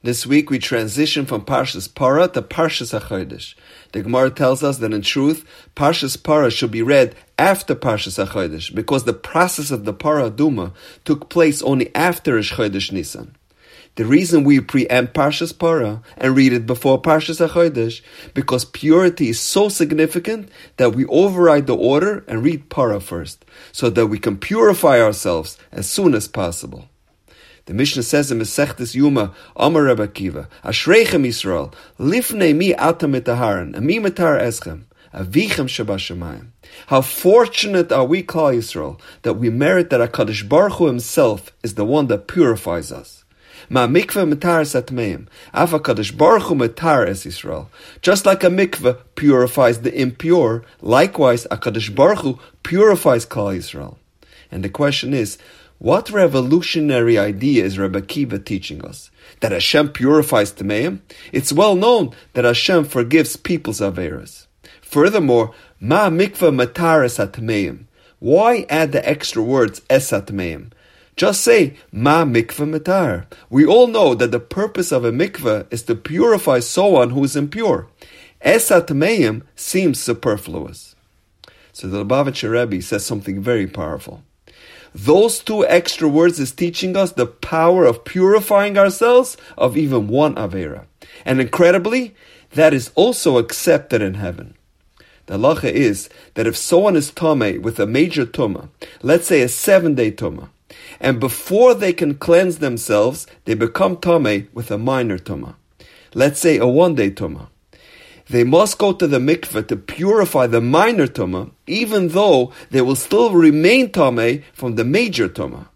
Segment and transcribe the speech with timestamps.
[0.00, 3.56] This week we transition from Parshas Para to Parshas HaChodesh.
[3.90, 8.72] The Gemara tells us that in truth, Parshas Para should be read after Parshas HaChodesh
[8.72, 10.72] because the process of the Para Duma
[11.04, 13.34] took place only after Chodesh Nisan.
[13.96, 18.00] The reason we preempt Parshas Para and read it before Parshas HaChodesh
[18.34, 23.90] because purity is so significant that we override the order and read Para first so
[23.90, 26.88] that we can purify ourselves as soon as possible.
[27.68, 33.76] The Mishnah says in Masechtes Yuma, Amar Rebbe Akiva, Ashreichem Yisrael, Lifnei mi atam mitaharan,
[33.76, 36.46] ami mitar eschem, avichem shabashamayim.
[36.86, 41.74] How fortunate are we, Klal Yisrael, that we merit that HaKadosh Baruch Hu himself is
[41.74, 43.26] the one that purifies us.
[43.68, 47.66] Ma mikveh mitar satmeim, af HaKadosh Baruch Hu mitar es Yisrael.
[48.00, 53.98] Just like a mikveh purifies the impure, likewise HaKadosh Baruch Hu purifies Klal Yisrael.
[54.50, 55.38] And the question is,
[55.78, 59.10] what revolutionary idea is Rebbe Akiva teaching us?
[59.40, 61.00] That Hashem purifies Tameim?
[61.32, 64.46] It's well known that Hashem forgives people's Averas.
[64.80, 67.84] Furthermore, Ma mikvah mataris atmeim.
[68.18, 70.72] Why add the extra words esatmeim?
[71.14, 73.26] Just say ma mikvah matar.
[73.48, 77.36] We all know that the purpose of a mikvah is to purify someone who is
[77.36, 77.86] impure.
[78.44, 80.96] Esatmeim seems superfluous.
[81.72, 84.24] So the Lubavitcher Rebbe says something very powerful.
[84.94, 90.34] Those two extra words is teaching us the power of purifying ourselves of even one
[90.34, 90.86] Avera.
[91.24, 92.14] And incredibly,
[92.52, 94.54] that is also accepted in heaven.
[95.26, 98.70] The halacha is that if someone is tame with a major tuma,
[99.02, 100.48] let's say a seven day tuma,
[101.00, 105.56] and before they can cleanse themselves, they become tame with a minor tuma,
[106.14, 107.48] let's say a one day tuma,
[108.30, 112.96] they must go to the mikveh to purify the minor tuma, even though they will
[112.96, 115.68] still remain tame from the major tuma.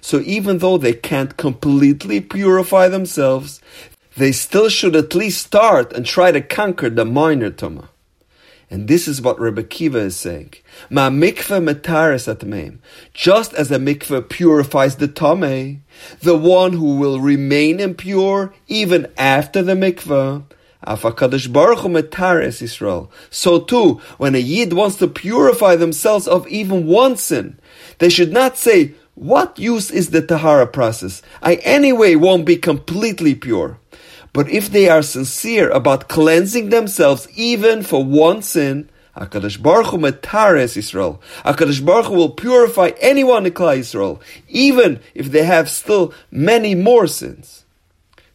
[0.00, 3.60] So even though they can't completely purify themselves,
[4.16, 7.88] they still should at least start and try to conquer the minor tuma.
[8.68, 10.54] And this is what Rebbe Akiva is saying.
[10.90, 12.78] Ma mikveh metaris atmeim.
[13.14, 15.84] Just as a mikveh purifies the tame,
[16.20, 20.44] the one who will remain impure even after the mikveh,
[20.86, 23.10] Afakadosh Baruch Hu metares Israel.
[23.30, 27.58] So too, when a Yid wants to purify themselves of even one sin,
[27.98, 31.22] they should not say, what use is the Tahara process?
[31.42, 33.78] I anyway won't be completely pure.
[34.32, 39.98] But if they are sincere about cleansing themselves even for one sin, HaKadosh Baruch Hu
[39.98, 41.22] metares Israel.
[41.44, 46.74] HaKadosh Baruch Hu will purify anyone in Klal Israel, even if they have still many
[46.74, 47.64] more sins.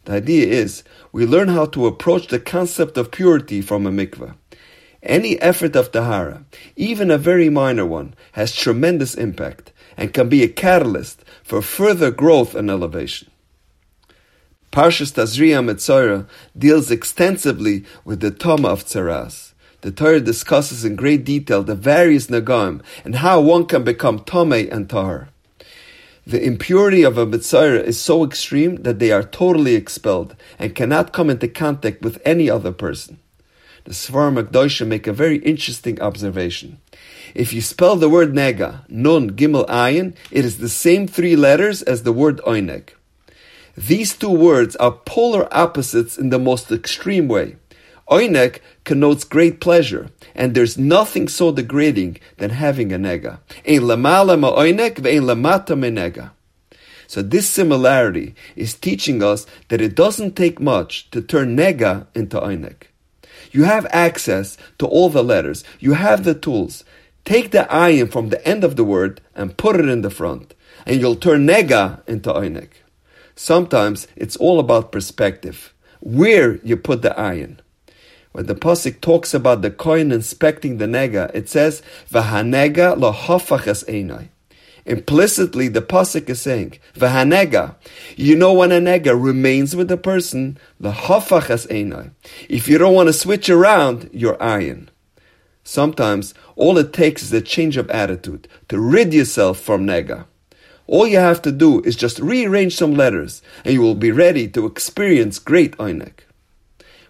[0.06, 4.36] The idea is we learn how to approach the concept of purity from a mikveh.
[5.04, 6.46] Any effort of tahara,
[6.76, 12.12] even a very minor one, has tremendous impact and can be a catalyst for further
[12.12, 13.30] growth and elevation.
[14.72, 19.54] Parshas Tazria Metzora deals extensively with the Toma of Tzaras.
[19.82, 24.54] The Torah discusses in great detail the various nagaim and how one can become Tome
[24.54, 25.30] and Tahar.
[26.32, 31.12] The impurity of a Metzora is so extreme that they are totally expelled and cannot
[31.12, 33.20] come into contact with any other person.
[33.84, 36.80] The Svar Makdosha make a very interesting observation.
[37.36, 41.82] If you spell the word nega, nun, gimel, ayin, it is the same three letters
[41.82, 42.92] as the word oineg.
[43.76, 47.58] These two words are polar opposites in the most extreme way.
[48.10, 53.40] Oinek connotes great pleasure, and there's nothing so degrading than having a nega.
[57.08, 62.40] So this similarity is teaching us that it doesn't take much to turn nega into
[62.40, 62.84] oinek.
[63.52, 65.64] You have access to all the letters.
[65.80, 66.86] You have the tools.
[67.26, 70.56] Take the ayin from the end of the word and put it in the front,
[70.86, 72.70] and you'll turn nega into oinek.
[73.36, 77.58] Sometimes it's all about perspective, where you put the ayin.
[78.32, 84.30] When the pasuk talks about the kohen inspecting the nega, it says v'hanega lohafachas einai.
[84.86, 87.76] Implicitly, the pasuk is saying v'hanega.
[88.16, 92.12] You know when a nega remains with the person, the hafachas einai.
[92.48, 94.88] If you don't want to switch around, you're ayin.
[95.64, 100.26] Sometimes all it takes is a change of attitude to rid yourself from nega.
[100.88, 104.48] All you have to do is just rearrange some letters, and you will be ready
[104.50, 106.22] to experience great oinek.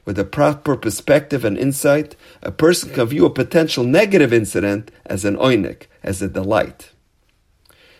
[0.03, 5.25] With a proper perspective and insight, a person can view a potential negative incident as
[5.25, 6.92] an oinek, as a delight.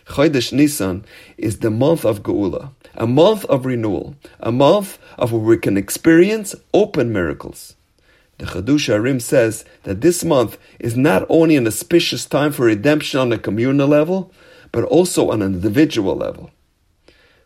[0.08, 1.06] Chodesh Nisan
[1.38, 5.78] is the month of Geula, a month of renewal, a month of where we can
[5.78, 7.76] experience open miracles.
[8.40, 13.20] The Chiddushei HaRim says that this month is not only an auspicious time for redemption
[13.20, 14.34] on a communal level,
[14.72, 16.50] but also on an individual level.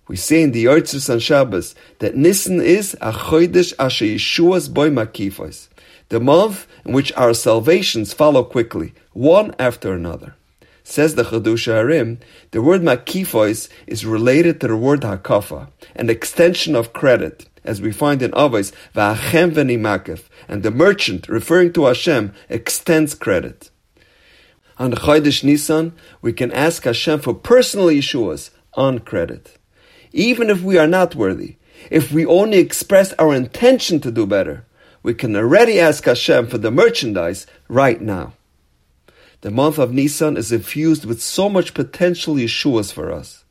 [0.08, 4.92] We say in the Yotzis on Shabbos that Nisan is a chodesh asher Yeshua's boy
[4.92, 5.68] makifos,
[6.10, 10.36] the month in which our salvations follow quickly, one after another.
[10.84, 12.20] Says the Chiddushei HaRim,
[12.52, 17.92] the word makifos is related to the word hakafa, an extension of credit, as we
[17.92, 23.72] find in Avos, v'achem v'nimakef, and the merchant, referring to Hashem, extends credit.
[24.78, 29.58] On the Chodesh Nisan, we can ask Hashem for personal Yeshuas on credit
[30.16, 31.58] even if we are not worthy,
[31.92, 34.66] if we only express our intention to do better,
[35.04, 38.34] we can already ask Hashem for the merchandise right now.
[39.42, 43.44] The month of Nisan is infused with so much potential Yeshuas for us.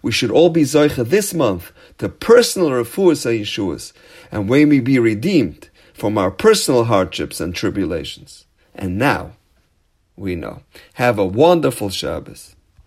[0.00, 3.92] We should all be Zoicha this month to personal refuahs and Yeshuas,
[4.30, 8.46] and may we be redeemed from our personal hardships and tribulations.
[8.74, 9.32] And now,
[10.14, 10.62] we know.
[10.94, 12.55] Have a wonderful Shabbos.